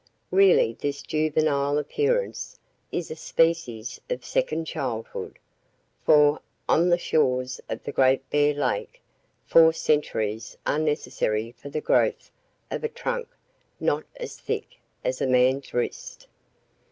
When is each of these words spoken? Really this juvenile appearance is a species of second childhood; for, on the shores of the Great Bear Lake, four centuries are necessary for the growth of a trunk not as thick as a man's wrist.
Really 0.31 0.75
this 0.81 1.03
juvenile 1.03 1.77
appearance 1.77 2.57
is 2.91 3.11
a 3.11 3.15
species 3.15 4.01
of 4.09 4.25
second 4.25 4.65
childhood; 4.65 5.37
for, 6.03 6.39
on 6.67 6.89
the 6.89 6.97
shores 6.97 7.61
of 7.69 7.83
the 7.83 7.91
Great 7.91 8.27
Bear 8.31 8.51
Lake, 8.55 8.99
four 9.45 9.73
centuries 9.73 10.57
are 10.65 10.79
necessary 10.79 11.51
for 11.51 11.69
the 11.69 11.81
growth 11.81 12.31
of 12.71 12.83
a 12.83 12.89
trunk 12.89 13.27
not 13.79 14.05
as 14.15 14.39
thick 14.39 14.79
as 15.05 15.21
a 15.21 15.27
man's 15.27 15.71
wrist. 15.71 16.25